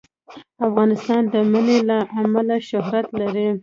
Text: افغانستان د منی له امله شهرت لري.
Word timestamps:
افغانستان 0.67 1.21
د 1.33 1.35
منی 1.51 1.77
له 1.89 1.97
امله 2.21 2.55
شهرت 2.69 3.07
لري. 3.19 3.47